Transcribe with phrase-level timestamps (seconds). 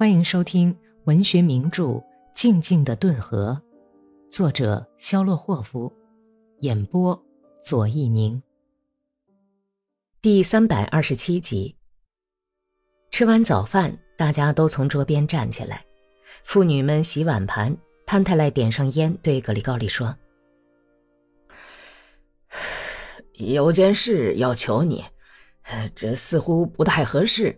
[0.00, 0.74] 欢迎收听
[1.04, 1.82] 文学名著
[2.32, 3.60] 《静静的顿河》，
[4.34, 5.92] 作者肖洛霍夫，
[6.60, 7.22] 演播
[7.62, 8.42] 左一宁。
[10.22, 11.76] 第三百二十七集。
[13.10, 15.84] 吃完早饭，大家都从桌边站起来，
[16.44, 17.76] 妇女们洗碗盘，
[18.06, 20.16] 潘太来点上烟，对格里高利说
[23.36, 25.04] ：“有件事要求你，
[25.94, 27.54] 这似乎不太合适。”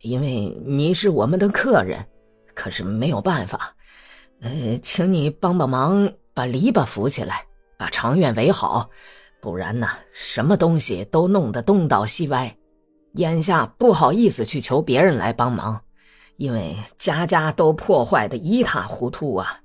[0.00, 1.98] 因为你是我们的客人，
[2.54, 3.74] 可是没有办法，
[4.40, 7.44] 呃，请你帮帮忙，把篱笆扶起来，
[7.76, 8.88] 把长院围好，
[9.40, 12.56] 不然呢，什么东西都弄得东倒西歪。
[13.14, 15.78] 眼下不好意思去求别人来帮忙，
[16.36, 19.60] 因为家家都破坏的一塌糊涂啊。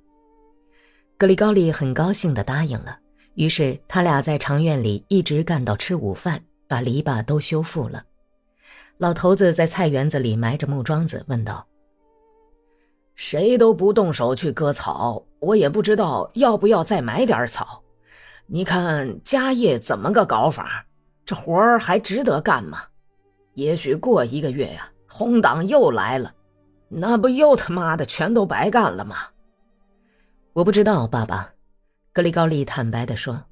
[1.18, 2.98] 格里高利很高兴的答应了，
[3.36, 8.04] 于是他俩在长院里一直干到吃午饭，把篱笆都修复了。
[8.98, 11.68] 老头子在菜园子里埋着木桩子，问道
[13.16, 17.84] ：“谁都不动手去割草，我也不知道要不要再买点草。
[18.46, 20.86] 你看家业怎么个搞法？
[21.26, 22.84] 这活儿还值得干吗？
[23.56, 26.34] 也许过一个月呀，红党又来了，
[26.88, 29.18] 那不又他妈的全都白干了吗？”
[30.54, 31.52] 我不知道，爸爸。”
[32.14, 33.44] 格里高利坦白地说，“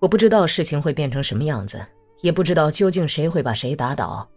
[0.00, 1.80] 我不知道事情会变成什么样子，
[2.22, 4.28] 也不知道究竟谁会把谁打倒。”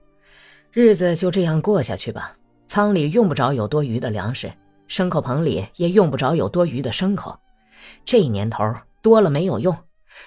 [0.80, 2.38] 日子就这样过下去吧。
[2.68, 4.54] 仓里用不着有多余的粮食，
[4.88, 7.36] 牲口棚里也用不着有多余的牲口。
[8.06, 8.64] 这年头
[9.02, 9.76] 多了没有用。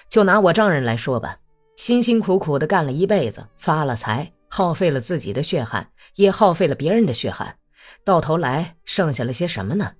[0.09, 1.37] 就拿我丈人来说吧，
[1.77, 7.55] 辛辛苦苦的干了一辈子，发了财，耗费了自己的血汗，也耗费了别人的血汗，
[8.03, 9.93] 到头来剩下了些什么呢？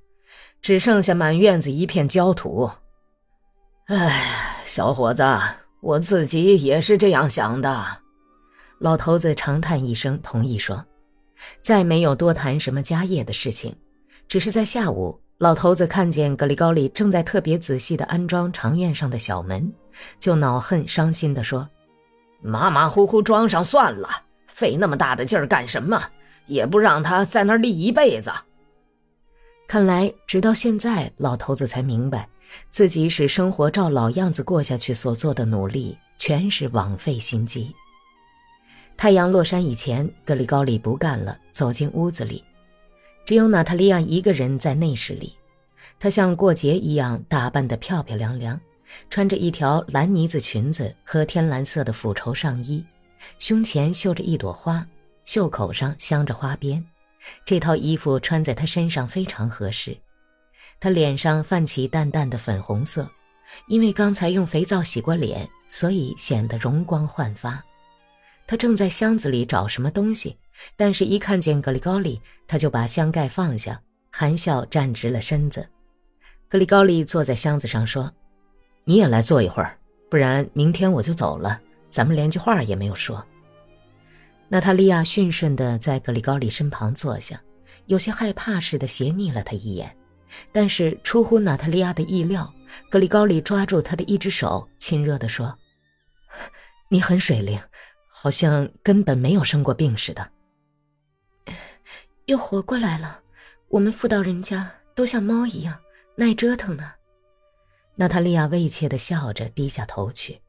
[0.62, 2.70] 只剩下满院子一片焦土。
[3.86, 4.22] 哎，
[4.66, 5.24] 小伙子，
[5.80, 8.01] 我自己也是这样想的。
[8.82, 10.84] 老头子长叹一声，同意说
[11.62, 13.76] ：“再没有多谈什么家业的事情，
[14.28, 19.72] 只是在下午，老头子看见格里高利正在特别仔细地安装长院上的小门，
[20.18, 21.70] 就恼恨伤心地说
[22.42, 24.10] ：‘马马虎虎装上算了，
[24.48, 26.02] 费那么大的劲儿干什么？
[26.48, 28.32] 也不让他在那儿立一辈子。’
[29.70, 32.28] 看来，直到现在，老头子才明白，
[32.68, 37.72] 自己使生活照老样子过下去所做的努力，全是枉费心机。”
[39.02, 42.44] 太阳落山以前，格里高利不干了，走进屋子里，
[43.26, 45.36] 只有娜塔莉亚一个人在内室里。
[46.00, 48.62] 她像过节一样打扮得漂漂亮亮，
[49.10, 52.86] 穿着一条蓝呢子裙子和天蓝色的复绸上衣，
[53.40, 54.86] 胸前绣着一朵花，
[55.26, 56.86] 袖口上镶着花边。
[57.44, 59.98] 这套衣服穿在她身上非常合适。
[60.80, 63.10] 她脸上泛起淡淡的粉红色，
[63.68, 67.60] 因为刚才用肥皂洗过脸，所以显得容光焕发。
[68.52, 70.38] 他正在箱子里找什么东西，
[70.76, 73.82] 但是，一看见格里高利，他就把箱盖放下，
[74.12, 75.66] 含笑站直了身子。
[76.50, 78.12] 格里高利坐在箱子上说
[78.84, 79.78] ：“你也来坐一会儿，
[80.10, 83.26] 不然明天我就走了，咱们连句话也没有说。”
[84.52, 87.42] 娜塔莉亚驯顺地在格里高利身旁坐下，
[87.86, 89.96] 有些害怕似的斜睨了他一眼，
[90.52, 92.54] 但是出乎娜塔莉亚的意料，
[92.90, 95.58] 格里高利抓住她的一只手，亲热地说
[96.92, 97.58] ：“你很水灵。”
[98.24, 100.30] 好像根本没有生过病似的，
[102.26, 103.20] 又活过来了。
[103.68, 105.76] 我们妇道人家都像猫一样
[106.16, 106.92] 耐折腾呢。
[107.96, 110.40] 娜塔莉亚畏怯的笑着，低下头去。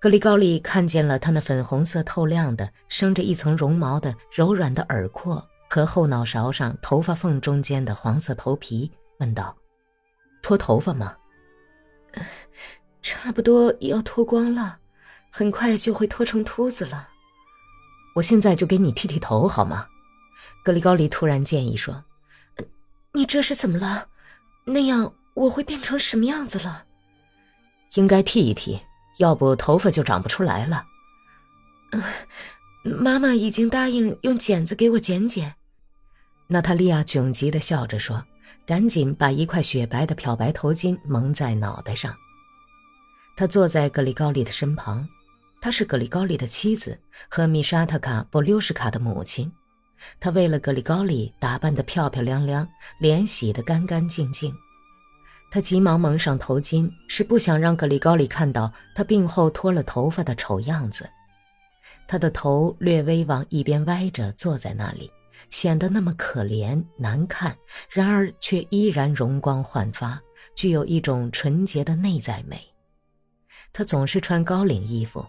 [0.00, 9.56] 格里高利看见了她那粉红色透亮的、生着一层绒毛的柔软的耳廓和后脑勺上头发缝中间的黄色头皮，问道
[10.42, 11.16] ：“脱头发吗
[13.00, 14.80] ？”“差不多要脱光了。”
[15.38, 17.10] 很快就会脱成秃子了，
[18.16, 19.86] 我现在就给你剃剃头好吗？
[20.64, 22.02] 格里高利突然建议说
[23.14, 24.08] ：“你这是怎么了？
[24.64, 26.86] 那样我会变成什么样子了？”
[27.94, 28.80] 应该剃一剃，
[29.18, 30.84] 要不头发就长不出来了。
[31.92, 32.02] 嗯，
[32.82, 35.54] 妈妈已经答应用剪子给我剪剪。
[36.48, 38.24] 娜塔莉亚窘急的笑着说，
[38.66, 42.12] 赶紧把一块雪白的漂白头巾蒙在脑袋上。
[43.36, 45.08] 她坐在格里高利的身旁。
[45.60, 49.50] 她是格里高利的妻子和米沙特卡·波溜什卡的母亲。
[50.20, 52.66] 她为了格里高利打扮得漂漂亮亮，
[53.00, 54.54] 脸洗得干干净净。
[55.50, 61.08] 她急忙蒙上头巾，是不想让格里高利看到她病后脱了头发的丑样子。
[62.06, 65.10] 她的头略微往一边歪着，坐在那里，
[65.50, 67.56] 显得那么可怜难看，
[67.90, 70.20] 然而却依然容光焕发，
[70.54, 72.60] 具有一种纯洁的内在美。
[73.72, 75.26] 她总是穿高领衣服。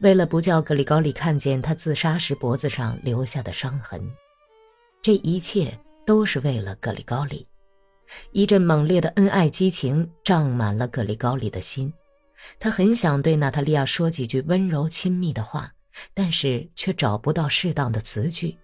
[0.00, 4.00] 为了不叫格里高利看见他自杀时脖子上留下的伤痕，
[5.00, 7.46] 这一切都是为了格里高里。
[8.30, 11.92] 一阵猛烈的恩爱激情胀满了格里高里的心，
[12.58, 15.72] 他很想对娜塔莉亚说几句温柔亲密的话，
[16.14, 18.56] 但是却找不到适当的词句，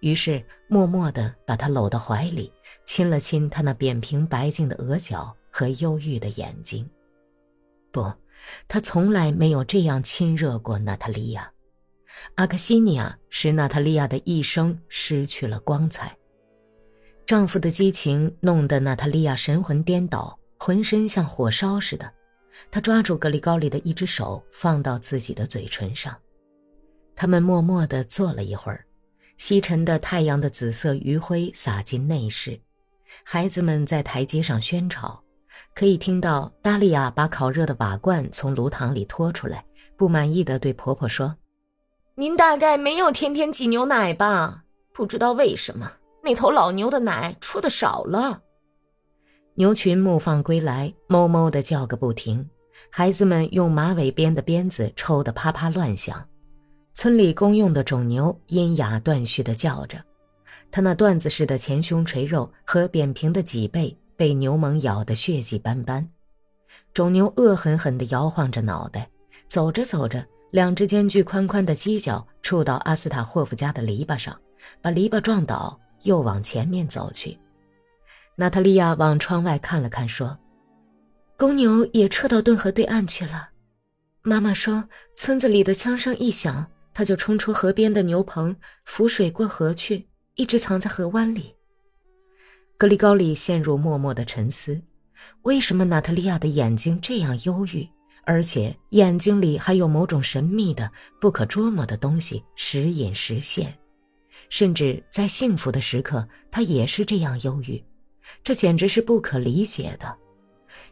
[0.00, 2.52] 于是默默地把她搂到怀里，
[2.84, 6.88] 亲了亲她那扁平白净的额角和忧郁的眼睛。
[7.92, 8.12] 不，
[8.66, 11.50] 他从来没有这样亲热过娜塔莉亚。
[12.34, 16.16] 阿克西尼亚使娜塔莉亚的一生失去了光彩。
[17.26, 22.10] 丈夫的激情弄得娜塔莉亚神魂颠倒，浑身像火烧似的。
[22.70, 26.16] 她抓住格里高里的一只手，放到自己的嘴唇上。
[27.14, 28.84] 他们默默地坐了一会儿，
[29.36, 32.58] 西沉的太阳的紫色余晖洒进内室。
[33.24, 35.22] 孩子们在台阶上喧吵，
[35.74, 39.64] 可以听到达利亚把烤热的瓦罐从炉膛里拖出来，
[39.96, 41.36] 不满意的对婆婆说。
[42.14, 44.64] 您大概没有天天挤牛奶吧？
[44.92, 48.42] 不知道为什么那头老牛的奶出的少了。
[49.54, 52.48] 牛群牧放归来，哞哞的叫个不停。
[52.90, 56.24] 孩子们用马尾编的鞭子抽得啪啪乱响。
[56.94, 60.02] 村里公用的种牛阴哑断续的叫着，
[60.70, 66.06] 它那段子似的前胸垂肉和扁平的脊背被牛虻咬得血迹斑斑。
[66.92, 69.08] 种牛恶狠狠地摇晃着脑袋，
[69.46, 70.26] 走着走着。
[70.50, 74.34] 两只间距宽宽的犄角触到阿斯塔霍夫家的篱笆上，
[74.80, 77.38] 把篱笆撞倒，又往前面走去。
[78.34, 80.38] 娜塔莉亚往窗外看了看，说
[81.36, 83.50] ：“公牛也撤到顿河对岸去了。
[84.22, 88.56] 妈妈说，村子里的枪声一响，他就冲出河边的牛棚，
[88.86, 91.54] 浮水过河去，一直藏在河湾里。”
[92.78, 94.80] 格里高里陷入默默的沉思：
[95.42, 97.84] 为什么娜塔莉亚的眼睛这样忧郁？
[98.22, 100.88] 而且眼睛里还有某种神秘的、
[101.20, 103.76] 不可捉摸的东西时隐时现，
[104.48, 107.82] 甚至在幸福的时刻，他也是这样忧郁，
[108.44, 110.16] 这简直是不可理解的。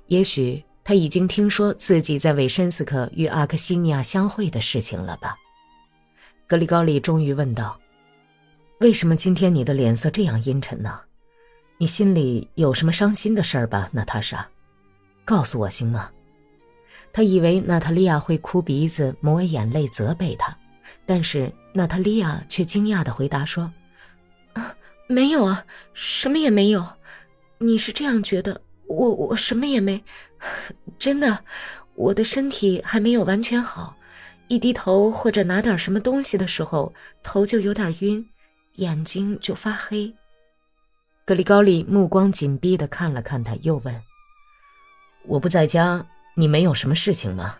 [0.08, 5.36] 也许他已经听说自己在韦申斯克与阿克西尼亚相会的事情了吧？
[6.48, 7.80] 格里高里终于问道
[8.80, 10.98] ：“为什么今天你的脸色这样阴沉呢？
[11.78, 14.48] 你心里有什么伤心的事儿吧，娜塔莎？
[15.24, 16.10] 告诉我行吗？”
[17.12, 20.56] 他以为娜塔莉亚会哭鼻子、抹眼泪责备他，
[21.06, 23.72] 但是娜塔莉亚却惊讶地回答说
[24.52, 24.74] ：“啊，
[25.06, 25.64] 没有啊，
[25.94, 26.86] 什么也没有。
[27.58, 30.02] 你是这样觉得，我我什么也没。
[30.98, 31.42] 真的，
[31.94, 33.96] 我的身体还没有完全好，
[34.48, 36.92] 一低头或者拿点什么东西的时候，
[37.22, 38.26] 头就有点晕，
[38.74, 40.14] 眼睛就发黑。”
[41.26, 44.02] 格里高利目光紧闭的看了看他，又问
[45.26, 46.06] ：“我不在家。”
[46.38, 47.56] 你没有什么事情吗？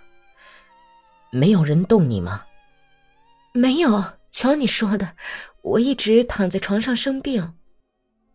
[1.33, 2.45] 没有人动你吗？
[3.55, 5.17] 没有，瞧你说的，
[5.63, 7.55] 我一直躺在床上生病。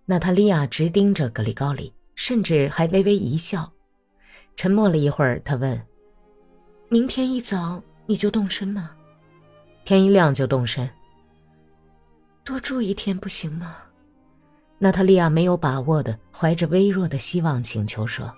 [0.06, 3.72] 娜塔莉亚直盯着格里高利，甚至还微微一笑。
[4.56, 5.80] 沉默了一会儿，他问
[6.90, 8.92] ：“明天一早你就动身吗？
[9.86, 10.90] 天一亮就动身。
[12.44, 13.78] 多住一天不行吗？”
[14.84, 18.34] 娜塔莉亚没有把握的，怀着微弱的希望请求说。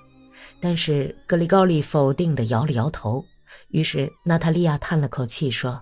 [0.60, 3.24] 但是格里高利否定的摇了摇头，
[3.70, 5.82] 于是娜塔莉亚叹了口气说：“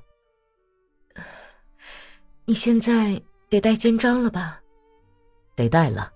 [2.46, 3.20] 你现在
[3.50, 4.62] 得带肩章了吧？
[5.56, 6.12] 得带了。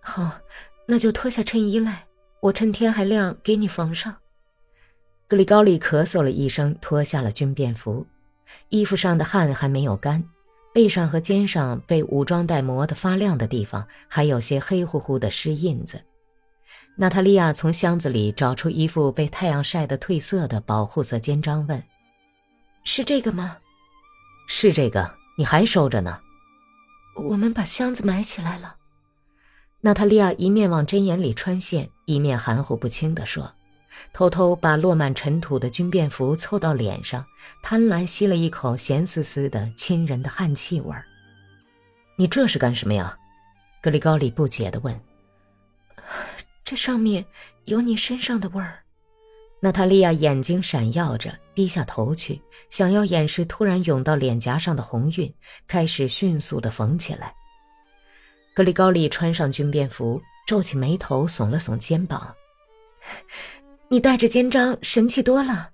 [0.00, 0.32] 好，
[0.86, 2.06] 那就脱下衬衣来，
[2.40, 4.16] 我趁天还亮给你缝上。”
[5.28, 8.06] 格里高利咳嗽了一声，脱下了军便服，
[8.70, 10.26] 衣服上的汗还没有干，
[10.76, 15.98] 背上和肩上被武装带磨得发亮的地方还有些黑乎乎的湿印子。
[16.96, 21.82] 娜塔莉亚从箱子里找出一副被太阳晒得褪色的保护色肩章，问
[22.84, 23.56] ：“是这个吗
[24.48, 26.20] ？”“是这个，你还收着呢。
[27.26, 28.76] ”“我们把箱子埋起来了。”
[29.80, 33.50] 娜塔莉亚一面往针眼里穿线，一面含糊不清地说，
[34.12, 37.24] 偷偷把落满尘土的军便服凑到脸上，
[37.62, 41.04] 贪婪吸了一口咸丝丝的亲人的汗气味儿。
[42.16, 43.16] “你这是干什么呀？”
[43.82, 45.00] 格里高里不解地问。
[46.64, 47.24] 这上面
[47.66, 48.80] 有你身上的味儿，
[49.60, 55.32] 娜塔莉亚眼睛闪耀着，低下头去，想要掩饰突然涌到脸颊上的红晕，
[55.68, 57.32] 开始迅速的缝起来。
[58.54, 62.34] 格里高利穿上军便服，皱起眉头，耸了耸肩膀
[63.88, 65.70] ：“你带着肩章，神气多了。”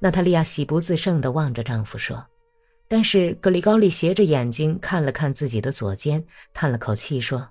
[0.00, 2.24] 娜塔莉亚喜不自胜地望着丈夫说，
[2.86, 7.48] 但是格里高利斜着眼睛看了看自己的左肩，叹了口气说。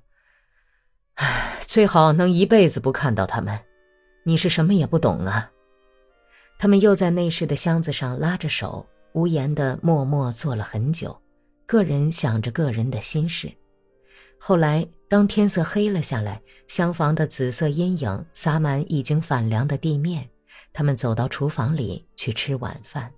[1.16, 3.60] 唉，最好能一辈子不看到他们。
[4.24, 5.52] 你是什么也不懂啊。
[6.60, 11.20] 他们又在内室的箱子上拉着手，无言的默默坐了很久，
[11.66, 13.52] 个人想着个人的心事。
[14.38, 20.30] 后来，当天色黑了下来，厢房的紫色阴影洒满已经反凉的地面，
[20.74, 23.10] 他们走到厨房里去吃晚饭。